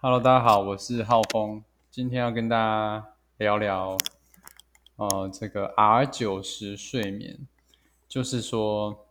[0.00, 1.60] Hello，大家好，我是浩峰，
[1.90, 3.04] 今天要跟大家
[3.38, 3.98] 聊聊，
[4.94, 7.36] 呃，这个 R 九十睡眠，
[8.06, 9.08] 就是说，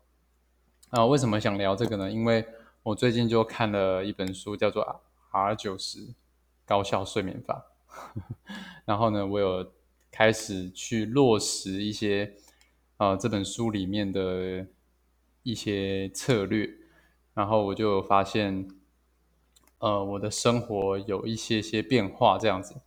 [0.91, 2.09] 啊、为什么想聊这个呢？
[2.09, 2.47] 因为
[2.83, 6.13] 我最近就看了一本书，叫做 R 九十
[6.65, 7.65] 高效睡眠法，
[8.87, 9.69] 然后呢，我有
[10.09, 12.31] 开始去落实一些，
[12.95, 14.65] 呃，这本书里面的
[15.43, 16.69] 一些策略，
[17.33, 18.69] 然后我就发现。
[19.79, 22.81] 呃，我的生活有一些些变化这样子。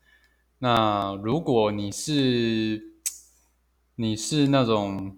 [0.58, 2.94] 那如果你是
[3.94, 5.16] 你是那种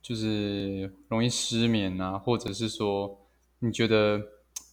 [0.00, 3.28] 就是容易失眠啊，或者是说
[3.58, 4.20] 你觉得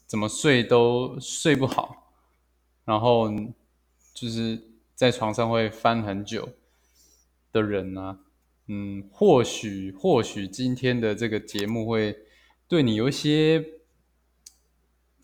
[0.08, 2.13] 怎么睡都睡不好，
[2.86, 3.30] 然后
[4.13, 4.62] 就是
[4.94, 6.48] 在床上会翻很久
[7.52, 8.20] 的人呢、
[8.68, 12.18] 嗯，或许或许今天的这个节目会
[12.68, 13.63] 对你有一些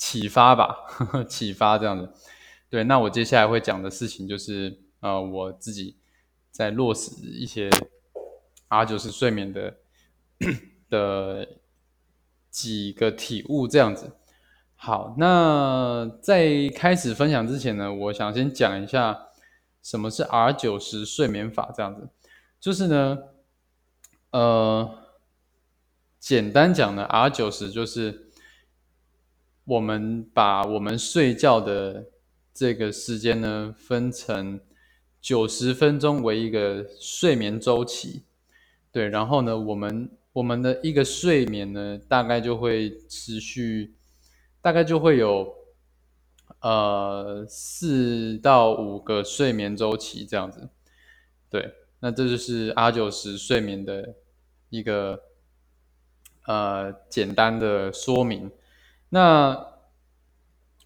[0.01, 2.11] 启发吧，呵 呵启发这样子。
[2.71, 5.95] 对，那我接下来会讲的事情就是，呃，我自己
[6.49, 7.69] 在落实一些
[8.67, 9.77] R 九十睡眠的
[10.89, 11.47] 的
[12.49, 14.11] 几个体悟这样子。
[14.75, 19.27] 好，那在开始分享之前呢，我想先讲一下
[19.83, 22.09] 什么是 R 九十睡眠法这样子。
[22.59, 23.19] 就是呢，
[24.31, 24.97] 呃，
[26.19, 28.30] 简单讲呢，R 九十就是
[29.65, 32.07] 我们把我们睡觉的
[32.53, 34.59] 这个时间呢，分成
[35.21, 38.23] 九十分钟为一个睡眠周期，
[38.91, 43.93] 对，然后呢，我们我们的一个睡眠呢，大概就会持续，
[44.61, 45.53] 大概就会有
[46.61, 50.69] 呃四到五个睡眠周期这样子，
[51.49, 54.15] 对，那这就是 R 九十睡眠的
[54.69, 55.21] 一个
[56.47, 58.51] 呃简单的说明。
[59.13, 59.67] 那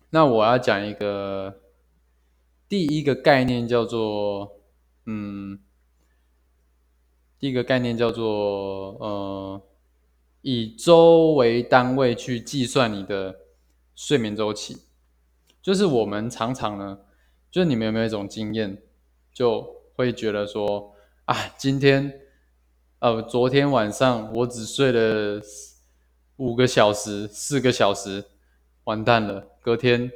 [0.09, 1.61] 那我要讲一个
[2.67, 4.61] 第一个概念叫做
[5.05, 5.59] 嗯，
[7.37, 9.61] 第一个概念叫做呃，
[10.41, 13.35] 以周为单位去计算你的
[13.93, 14.77] 睡眠周期，
[15.61, 16.97] 就是我们常常呢，
[17.51, 18.81] 就是你们有没有一种经验，
[19.31, 20.95] 就会觉得说
[21.25, 22.21] 啊，今天
[22.97, 25.39] 呃，昨天晚上我只睡了
[26.37, 28.25] 五个小时、四个小时，
[28.83, 30.11] 完蛋了，隔天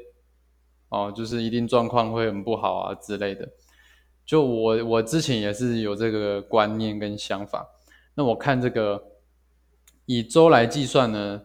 [0.90, 3.50] 哦，就是一定状况会很不好啊之类的。
[4.26, 7.68] 就我我之前也是有这个观念跟想法。
[8.16, 9.02] 那我看这个
[10.06, 11.42] 以周来计算呢，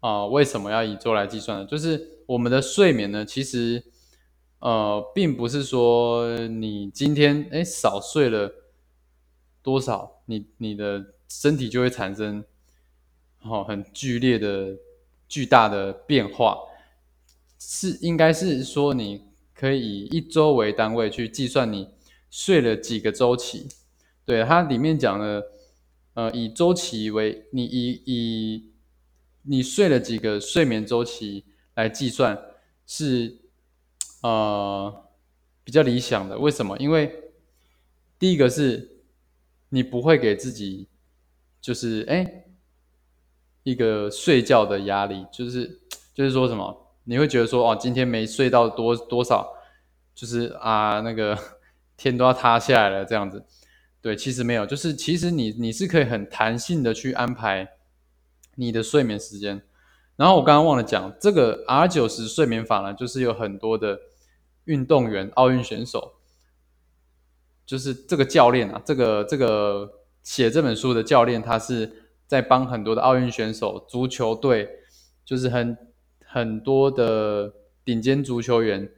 [0.00, 1.66] 啊、为什么要以周来计算呢？
[1.66, 3.84] 就是我们的睡眠呢，其实
[4.58, 8.50] 呃，并不是说你今天哎少睡了
[9.62, 12.44] 多少，你你的身体就会产生
[13.48, 14.76] 哦很剧烈的
[15.28, 16.58] 巨大的变化，
[17.58, 19.22] 是应该是说你
[19.54, 21.88] 可以以一周为单位去计算你
[22.30, 23.68] 睡了几个周期。
[24.24, 25.46] 对，它里面讲的，
[26.14, 28.72] 呃，以周期为你以以
[29.42, 32.36] 你睡了几个睡眠周期来计算
[32.86, 33.38] 是
[34.22, 35.08] 呃
[35.62, 36.38] 比较理想的。
[36.38, 36.76] 为什么？
[36.78, 37.12] 因为
[38.18, 39.02] 第一个是
[39.68, 40.88] 你不会给自己
[41.60, 42.45] 就是哎
[43.66, 45.80] 一个睡觉的压力，就是
[46.14, 49.54] 就是说什么，你会觉得说哦，今天没睡到多多少，
[50.14, 51.36] 就是啊那个
[51.96, 53.44] 天都要塌下来了这样子。
[54.00, 57.68] 对，其实没有，就是其实你你是可以很弹性的去安排
[58.54, 59.60] 你的睡眠时间。
[60.14, 63.98] 然后我刚刚忘了讲，这个 R 九十睡眠法呢，就是有很多的
[64.66, 66.12] 运动员、奥运选手，
[67.66, 69.90] 就是这个教练啊，这个这个
[70.22, 74.68] 写这本书的教练，他是在帮很多的奥运选手、足球队，
[75.24, 75.76] 就是很
[76.24, 77.52] 很多的
[77.84, 78.90] 顶尖足球员，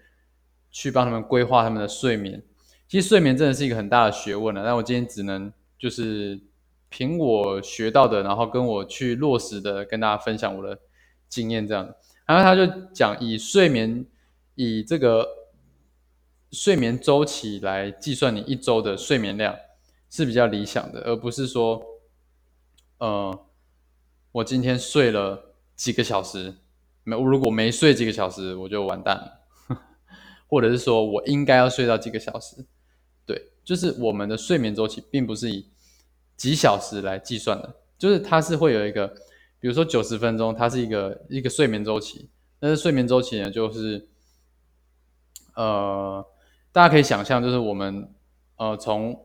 [0.71, 2.43] 去帮他们规划他们的睡眠。
[2.89, 6.41] 其实睡眠真的是一个很大的学问了、但我今天只能就是
[6.89, 10.78] 凭我学到的，然后跟我去落实的，跟大家分享我的
[11.28, 11.95] 经验这样。
[12.25, 14.07] 然后他就讲以睡眠
[14.54, 15.28] 以这个
[16.51, 19.54] 睡眠周期来计算你一周的睡眠量
[20.09, 21.83] 是比较理想的，而不是说，
[22.98, 23.47] 呃，
[24.33, 26.54] 我今天睡了几个小时，
[27.04, 29.41] 没如果没睡几个小时我就完蛋了，
[30.48, 32.65] 或者是说我应该要睡到几个小时，
[33.24, 35.68] 对，就是我们的睡眠周期并不是以
[36.36, 39.06] 几小时来计算的，就是它是会有一个，
[39.60, 42.28] 比如说九十分钟，它是一个一个睡眠周期，
[42.59, 44.09] 但是睡眠周期呢，就是
[45.54, 46.24] 呃，
[46.72, 48.12] 大家可以想象，就是我们
[48.56, 49.24] 呃从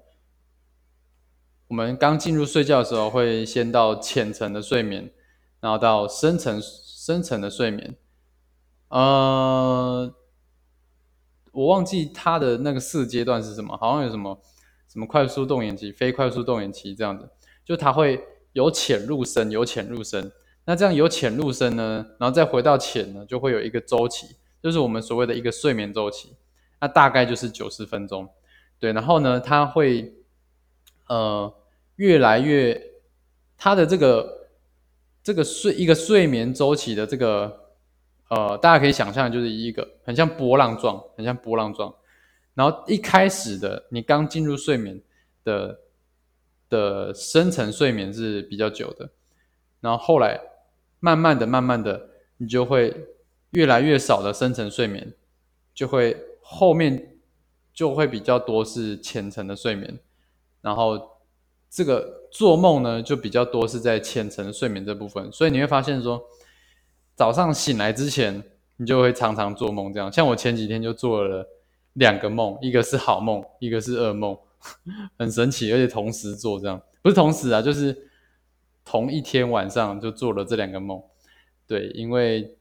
[1.74, 5.12] 我们刚进入睡觉的时候，会先到浅层的睡眠，
[5.60, 7.96] 然后到深层深层的睡眠，
[8.90, 10.14] 呃，
[11.52, 14.40] 我忘记它的那个四阶段是什么，好像有什么
[14.88, 17.28] 什么快速动眼期、非快速动眼期这样子，
[17.66, 20.32] 就它会由浅入深，由浅入深。
[20.66, 24.28] 那这样由浅入深呢，然后再回到浅呢，就会有一个周期，
[24.62, 26.36] 就是我们所谓的一个睡眠周期。
[26.80, 28.30] 那大概就是九十分钟，
[28.78, 28.94] 对。
[28.94, 30.14] 然后呢，它会
[31.08, 31.52] 呃
[31.96, 32.80] 越来越，
[33.58, 34.50] 它的这个
[35.24, 37.72] 这个睡一个睡眠周期的这个
[38.30, 41.94] 呃，大家可以想象，就是一个很像波浪状，很像波浪状。
[42.54, 45.02] 然后一开始的你刚进入睡眠
[45.44, 45.80] 的
[46.70, 49.10] 的深层睡眠是比较久的，
[49.82, 50.40] 然后后来
[51.00, 52.96] 慢慢的、慢慢的，你就会
[53.52, 55.14] 越来越少的深层睡眠，
[55.74, 56.16] 就会。
[56.46, 57.16] 后面
[57.74, 59.98] 就会比较多是浅层的睡眠，
[60.60, 61.13] 然后
[61.74, 66.22] 这个做梦呢就比较多是在浅层睡眠这部分，所以你会发现说
[67.16, 68.44] 早上醒来之前
[68.78, 71.48] 你就会常常做梦，这样像我前几天就做了
[71.94, 74.38] 两个梦，一个是好梦，一个是噩梦，
[75.18, 78.10] 很神奇，而且同时做这样不是同时啊，就是
[78.86, 81.02] 同一天晚上就做了这两个梦，
[81.66, 82.56] 对，因为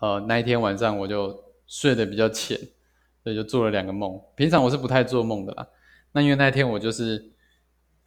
[0.00, 1.44] 呃那一天晚上我就。
[1.70, 2.58] 睡得比较浅，
[3.22, 4.18] 所以就做了两个梦。
[4.34, 5.68] 平常我是不太做梦的啦。
[6.12, 7.30] 那因为那天我就是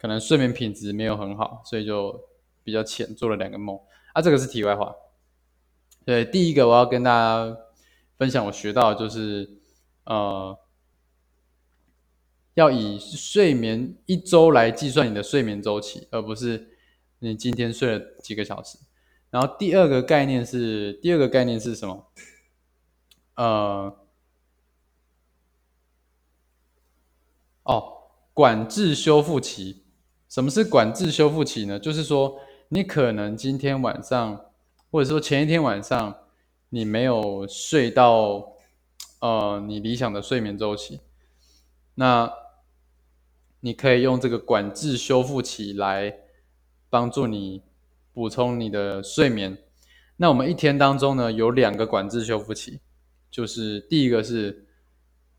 [0.02, 2.28] 可能睡眠品质没有很好，所以就
[2.64, 3.78] 比较浅，做了两个梦。
[4.12, 4.92] 啊，这个是题外话。
[6.04, 7.56] 对，第一个我要跟大家
[8.18, 9.48] 分享我学到的就是，
[10.02, 10.58] 呃，
[12.54, 16.76] 要以睡眠一周来计算你的睡眠周期，而不是
[17.20, 18.78] 你今天睡了几个小时。
[19.30, 22.12] 然后第二个概念是，第二个概念是什么？
[23.36, 23.96] 呃，
[27.62, 29.81] 哦，管制修复期，
[30.32, 31.78] 什么是管制修复期呢？
[31.78, 32.40] 就是说，
[32.70, 34.46] 你可能今天晚上，
[34.90, 36.16] 或者说前一天晚上，
[36.70, 38.54] 你没有睡到，
[39.20, 41.00] 呃，你理想的睡眠周期，
[41.96, 42.32] 那
[43.60, 46.20] 你可以用这个管制修复期来
[46.88, 47.62] 帮助你
[48.14, 49.58] 补充你的睡眠。
[50.16, 52.80] 那我们一天当中呢，有两个管制修复期。
[53.30, 54.66] 就是第一个是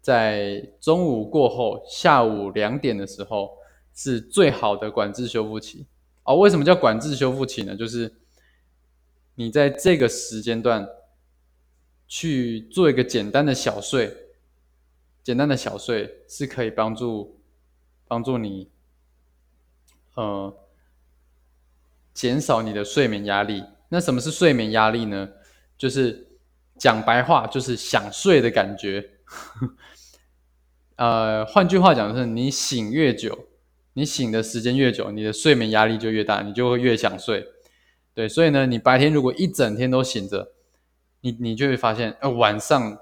[0.02, 3.58] 在中午过后，下午两点的时候
[3.94, 5.86] 是最好的管制修复期
[6.24, 6.38] 哦。
[6.38, 7.76] 为什么叫管制修复期呢？
[7.76, 8.14] 就是
[9.36, 10.88] 你在这个时间段
[12.08, 14.16] 去做一个简单的小睡，
[15.24, 17.40] 简单的小睡是可以帮助
[18.08, 18.70] 帮助你
[20.16, 20.54] 呃
[22.14, 23.64] 减少你的睡眠压力。
[23.90, 25.30] 那什么是睡眠压力呢？
[25.78, 26.28] 就是
[26.78, 29.04] 讲白话就是想睡的感觉，
[30.96, 33.48] 呃，换句话讲是，你醒越久，
[33.94, 37.48] 你醒的时间越久，你的睡眠压力就越大，你就会越想睡。
[38.14, 40.54] 对，所以呢，你白天如果一整天都醒着，
[41.22, 43.00] 你你就会发现，呃，晚上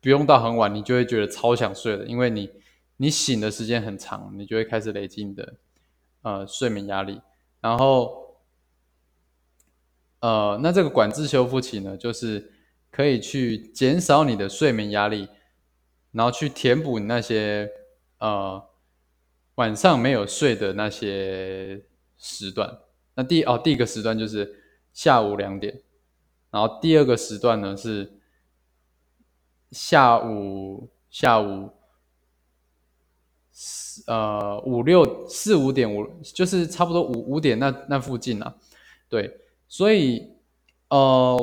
[0.00, 2.50] 不用到很晚，你就会觉得超想睡了，因为你
[2.96, 5.54] 你醒的时间很长，你就会开始累积你的
[6.22, 7.20] 呃睡眠压力，
[7.60, 8.24] 然后。
[10.20, 12.50] 呃，那这个管制修复期呢，就是
[12.90, 15.28] 可以去减少你的睡眠压力，
[16.10, 17.70] 然后去填补你那些
[18.18, 18.60] 呃
[19.56, 21.84] 晚上没有睡的那些
[22.16, 22.78] 时段。
[23.14, 24.62] 那第哦，第一个时段就是
[24.92, 25.82] 下午两点，
[26.50, 28.18] 然后第二个时段呢是
[29.70, 31.70] 下午下午
[33.50, 38.56] 四呃五六四五点五，就是差不多五五点那那附近啊，
[39.08, 39.40] 对。
[39.68, 40.30] 所以，
[40.90, 41.36] 呃，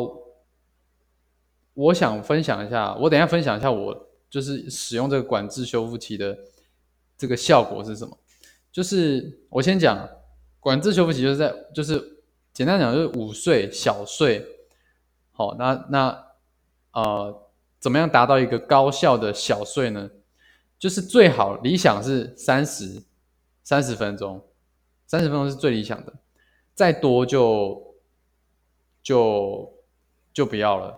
[1.73, 6.37] 我想分享一下，我等下分享一下我就是使用这个管制修复器的
[7.17, 8.17] 这个效果是什么。
[8.71, 10.09] 就是我先讲
[10.59, 14.45] 管制修复器，就是在就是简单讲就是午睡小睡。
[15.31, 16.25] 好，那那
[16.91, 20.09] 呃，怎么样达到一个高效的小睡呢？
[20.77, 23.03] 就是最好理想是三十
[23.63, 24.45] 三十分钟，
[25.07, 26.13] 三十分钟是最理想的，
[26.73, 27.91] 再多就。
[29.03, 29.69] 就
[30.33, 30.97] 就不要了，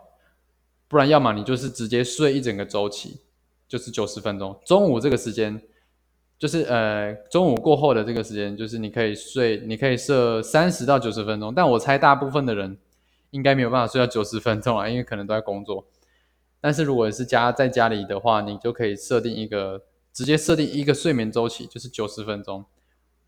[0.88, 3.22] 不然要么你就是直接睡一整个周期，
[3.68, 4.62] 就是九十分钟。
[4.64, 5.60] 中午这个时间，
[6.38, 11.54] 就是呃中午过后的这个时间，就是你可以睡，你可以设三十到九十分钟。
[11.54, 12.78] 但我猜大部分的人
[13.32, 15.86] 应该没有办法睡到九十分钟啊，因为可能都在工作。
[16.60, 22.66] 但是如果是家在家里的话，你就可以设定一个，直接设定一个睡眠周期，就是九十分钟，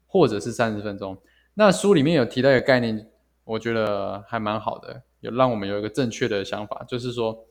[0.06, 1.18] 或者是三十分钟。
[1.54, 3.10] 那书里面有提到一个概念。
[3.48, 7.46] 我觉得还蛮好的，有让我们有一个正确的想法，就是说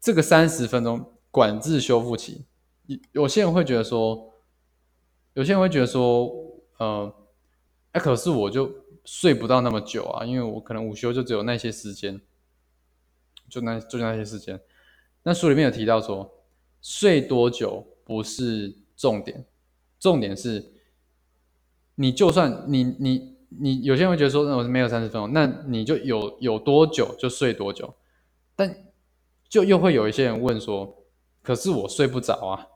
[0.00, 2.46] 这个三十分钟管制修复期，
[3.12, 4.33] 有些人会觉得说，
[5.34, 6.32] 有些人会觉得说，
[6.78, 7.14] 呃，
[7.92, 8.72] 哎，可是我就
[9.04, 12.20] 睡不到那么久啊，因为我可能午休就只有那些时间。
[13.50, 14.58] 就那就那些时间。
[15.22, 16.28] 那书里面有提到说，
[16.80, 19.44] 睡多久不是重点，
[20.00, 20.72] 重点是，
[21.94, 27.94] 你就算你你你有些人会觉得说，那我没有三十分钟，那你就有有多久就睡多久，
[28.56, 28.74] 但
[29.46, 31.04] 就又会有一些人问说，
[31.42, 32.66] 可是我睡不着啊，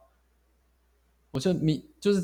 [1.31, 2.21] 我就你就是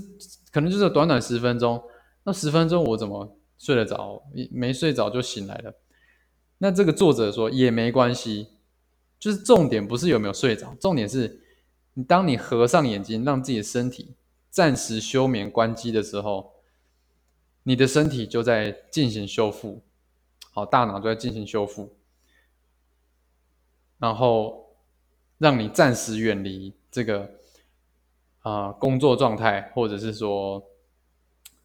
[0.50, 1.82] 可能就是短短十分钟，
[2.22, 4.22] 那十分钟我怎么睡得着？
[4.50, 5.74] 没睡着就醒来了。
[6.58, 8.48] 那这个作者说也没关系，
[9.18, 11.40] 就是重点不是有没有睡着，重点是
[11.94, 14.14] 你当你合上眼睛，让自己的身体
[14.50, 16.52] 暂时休眠关机的时候，
[17.64, 19.82] 你的身体就在进行修复，
[20.52, 21.94] 好，大脑就在进行修复，
[23.98, 24.76] 然后
[25.38, 27.30] 让你暂时远离这个
[28.44, 30.62] 啊工作状态，或者是说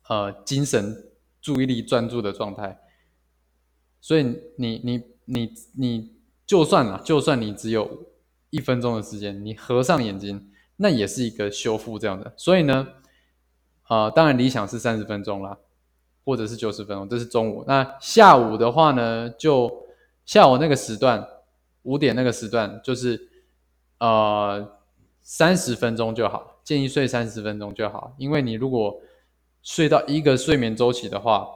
[0.08, 2.80] 呃精神注意力专注的状态。
[4.02, 4.24] 所以
[4.58, 6.14] 你你你你
[6.46, 8.08] 就算了，就算你只有
[8.50, 12.34] 一分钟的时间，你合上眼睛，那也是一个修复这样的。
[12.38, 12.88] 所以呢，
[13.84, 15.58] 啊，当然理想是三十分钟啦，
[16.24, 17.66] 或者是九十分钟，这是中午。
[17.68, 19.70] 那下午的话呢，就
[20.26, 21.28] 下午那个时段，
[21.84, 23.30] 五点那个时段，就是
[24.00, 24.79] 呃
[25.30, 28.16] 三十分钟就好，建议睡三十分钟就好。
[28.18, 29.00] 因为你如果
[29.62, 31.48] 睡到一个睡眠周期的话。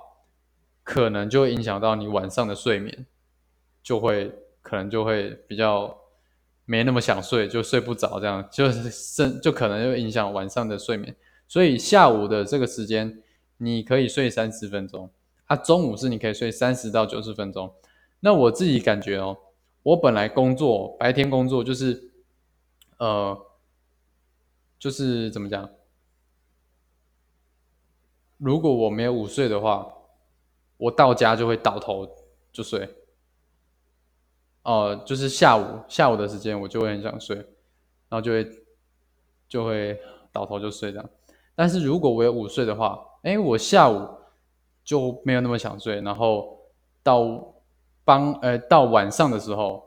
[0.85, 3.05] 可能就会影响到你晚上的睡眠，
[3.81, 4.29] 就会
[4.61, 5.97] 可能就会比较
[6.65, 11.15] 没那么想睡，就睡不着，这样就是就可能就影响晚上的睡眠。
[11.47, 13.23] 所以下午的这个时间，
[13.59, 15.09] 你可以睡三十分钟，
[15.45, 17.73] 啊，中午是你可以睡三十到九十分钟。
[18.19, 19.37] 那我自己感觉哦，
[19.83, 22.11] 我本来工作白天工作就是，
[22.97, 23.37] 呃，
[24.83, 25.69] 就是怎么讲？
[28.37, 29.87] 如果我没有午睡的话。
[30.75, 32.05] 我到家就会倒头
[32.51, 32.89] 就睡，
[34.63, 37.45] 哦，就是下午下午的时间我就会很想睡，然
[38.09, 38.51] 后就会
[39.47, 39.97] 就会
[40.33, 41.09] 倒头就睡这样。
[41.55, 44.05] 但是如果我有午睡的话，哎，我下午
[44.83, 46.59] 就没有那么想睡，然后
[47.01, 47.53] 到
[48.03, 49.81] 帮呃到晚上的时候，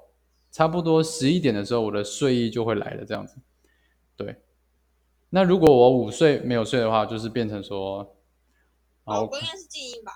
[0.50, 3.36] 差不多十一点的时候，我的睡意就会来了这样子。
[5.26, 8.16] 对，那如果我午睡没有睡的话，就是变成说，
[9.04, 10.12] 哦，应该是静音吧。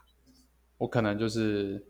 [0.78, 1.86] 我可能就是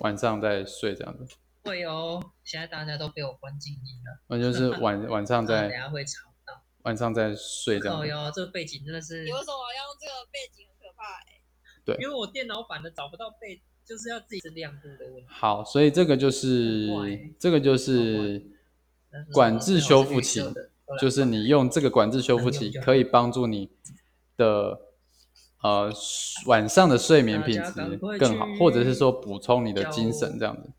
[0.00, 1.34] 晚上在睡这样子。
[1.64, 4.20] 会哦，现在大家都被我关静音了。
[4.28, 5.68] 那就是 晚晚上在。
[5.68, 6.62] 等下会吵到。
[6.82, 8.00] 晚上在睡这样。
[8.00, 9.24] 哦哟，这个背景真的是。
[9.24, 10.66] 你为什么要用这个背景？
[10.68, 11.42] 很可怕哎。
[11.84, 11.96] 对。
[11.96, 15.26] 因为我电脑版的找不到背，就是要自己是亮度的问题。
[15.28, 16.88] 好，所以这个就是
[17.38, 18.46] 这个就是
[19.32, 20.40] 管制修复器，
[21.00, 23.70] 就是你用这个管制修复器可以帮助你
[24.36, 24.80] 的。
[25.60, 25.92] 呃，
[26.46, 27.72] 晚上的睡眠品质
[28.16, 30.70] 更好，或者是说补充你的精神这样子。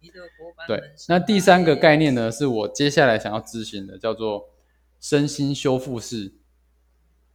[0.70, 4.52] 对，那第三个概念呢，是我接下来想要咨询的，叫做
[5.02, 6.34] 身心修复室。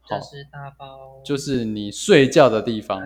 [0.00, 0.18] 好，
[1.22, 3.02] 就是你睡觉的地方。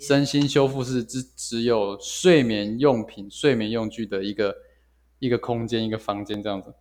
[0.00, 4.56] 身心修复室只只有睡眠用品、睡眠用具的一个
[5.18, 6.72] 一个空间、一个房间这样子。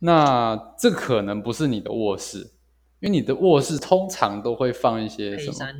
[0.00, 2.52] 那这可能不是你的卧室。
[3.00, 5.72] 因为你的卧室通常都会放一些什么？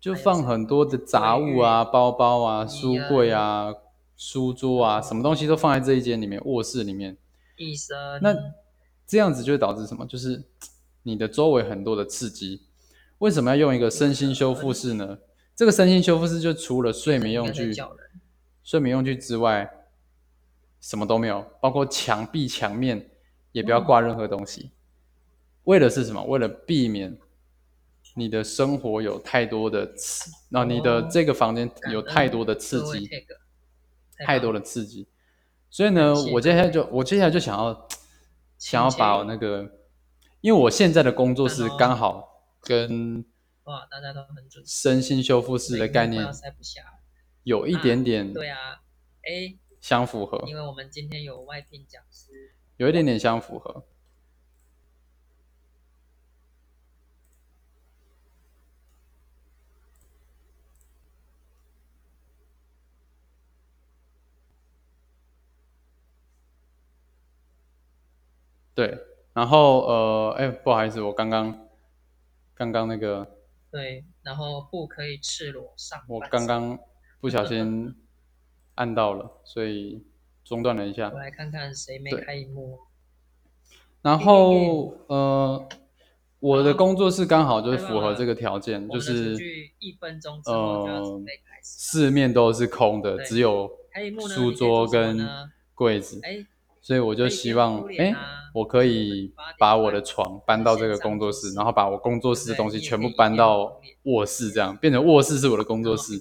[0.00, 3.74] 就放很多的杂物啊，包包啊，书柜啊，
[4.16, 7.16] 书桌啊，什么东西都放在这一间里面，卧室里面。
[7.56, 8.32] 医生，那
[9.04, 10.06] 这样子就会导致什么？
[10.06, 10.44] 就是
[11.02, 12.62] 你的周围很多的刺激。
[13.18, 15.18] 为什么要用一个身心修复室呢？
[15.56, 17.72] 这个身心修复室就除了睡眠用具、
[18.62, 19.68] 睡眠用具之外，
[20.82, 23.08] 什么都没有，包括墙壁、墙面
[23.52, 24.72] 也不要挂任何东西。
[25.64, 26.22] 为的是什么？
[26.24, 27.16] 为了避免
[28.16, 33.08] 你的生活有太多的刺，那你的这个房间有太多的刺激，
[34.26, 35.06] 太多的刺激。
[35.70, 37.88] 所以呢，我接下来就我接下来就想要
[38.58, 39.70] 想要把那个，
[40.40, 42.28] 因为我现在的工作是刚好
[42.60, 43.24] 跟
[43.62, 46.26] 哇，大家都很准，身心修复室的概念
[47.44, 48.82] 有一点点对啊，
[49.22, 53.84] 哎，相符合，因为我们今天有外聘讲师，有一点点相符合。
[68.74, 71.68] 对，然后呃，哎，不好意思，我刚刚
[72.54, 73.36] 刚刚那个
[73.72, 76.00] 对，然后不可以赤裸上。
[76.08, 76.78] 我刚刚
[77.20, 77.94] 不小心
[78.74, 80.02] 按到了，所以
[80.44, 81.10] 中断了一下。
[81.12, 82.78] 我来看看谁没开荧幕。
[84.02, 85.68] 然后呃，
[86.40, 89.36] 我的工作室刚好就是符合这个条件，就是
[89.78, 93.70] 一分钟之后就要准备开始，四面都是空的，只有
[94.34, 95.24] 书桌跟
[95.74, 96.44] 柜子，哎，
[96.80, 98.12] 所以我就希望，哎、
[98.52, 106.20] 我可以把我的床搬到这个工作室，然后把我工作室的东西全部搬到卧室，这样变成卧室是我的工作室。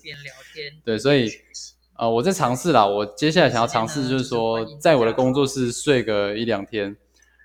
[0.86, 1.28] 对，所以
[1.98, 2.86] 呃，我在尝试啦。
[2.86, 6.96] 我接下来想要尝试，就是说在我的工作室睡个一两天，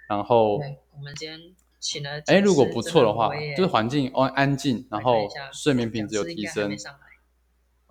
[0.09, 1.39] 然后，我们今天
[1.79, 6.75] 请了，哎，如果不错的话，就是是环境安安静，然后睡眠品质有提升，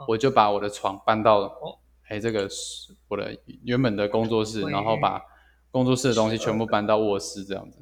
[0.07, 1.51] 我就把我的床搬到了
[2.07, 5.21] 哎这个是我的原本的工作室，然后把
[5.71, 7.79] 工作室的东西全部搬到卧室这样子。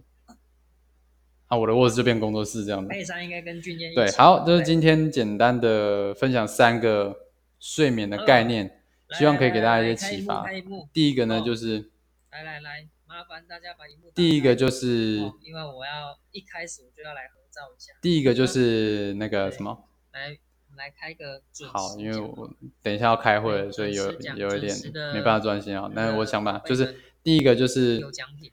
[1.47, 2.89] 啊，我的卧室就变工作室这样子。
[3.23, 3.61] 应该跟
[3.95, 7.15] 对，好，就是今天简单的分享三个
[7.63, 10.45] 睡眠的概念，希望可以给大家一些启发
[10.91, 11.89] 第一个呢，哦就是
[12.29, 14.11] 来来来，麻烦大家把荧幕。
[14.13, 20.37] 第一个就是哦因为我要一开始我就要来合照一下，第一个就是那个什么，来
[20.75, 24.75] 来开个准时好，因为我等一下要开会了，所以有有一点
[25.13, 25.89] 没办法专心啊。
[25.93, 28.51] 那我想吧，会就是第一个就是有奖品，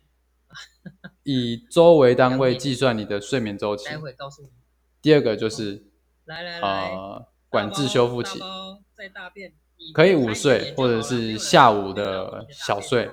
[1.24, 4.50] 以周为单位计算你的睡眠周期，待会告诉你。
[5.02, 5.82] 第二个就是
[6.26, 8.38] 来来来，呃管制修复期
[9.94, 13.08] 可以午睡或者是下午的小睡，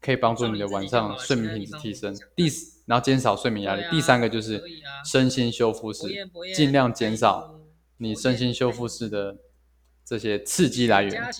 [0.00, 2.16] 可以帮助你的晚上睡眠品质提升。
[2.34, 4.62] 第四，然后减少睡眠压力第三个就是
[5.04, 6.08] 身心修复式
[6.54, 7.54] 尽量减少
[7.98, 9.36] 你身心修复式的
[10.04, 11.30] 这些刺激来源。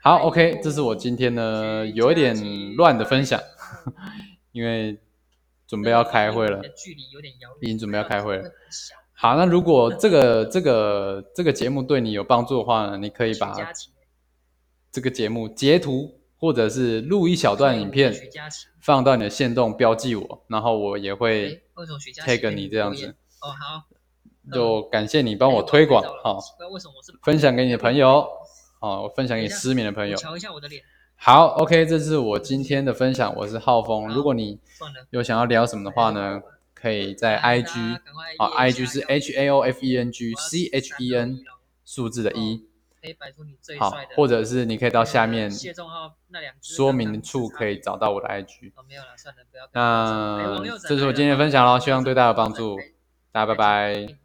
[0.00, 2.36] 好，OK，这是我今天呢有一点
[2.76, 3.40] 乱的分享，
[4.52, 4.96] 因为
[5.66, 6.62] 准备要开会了。
[6.76, 8.48] 距离有点遥远，已经准备要开会了
[9.20, 13.52] 好，那如果这个这个这个节目对你有帮助的话呢，你可以把
[14.92, 18.14] 这个节目截图或者是录一小段影片
[18.80, 21.60] 放到你的线动标记我，然后我也会
[22.24, 23.08] take 你这样子。
[23.40, 23.88] 哦，好，
[24.52, 26.38] 就感谢你帮我推广哎哈、
[27.24, 28.24] 分享给你的朋友，
[28.78, 30.16] 哦，我分享给失眠的朋友。
[30.16, 30.80] 瞧一下我的脸，
[31.16, 34.06] 好，OK，这是我今天的分享，我是浩峰。
[34.14, 34.60] 如果你，
[35.10, 36.40] 有想要聊什么的话呢，
[36.80, 38.00] 可以在 IG
[38.38, 41.38] 好啊，IG 是 H A O F E N G C H E N
[41.84, 42.66] 数字的一，
[43.02, 45.50] 可以摆出你最好，，或者是你可以到下面
[46.60, 48.72] 说明处可以找到我的 IG。
[48.76, 50.58] 哦，没有了，算了，不要干了。
[50.58, 52.76] 哎那这是我今天的分享喽，希望对大家有帮助，
[53.32, 54.16] 大家拜拜。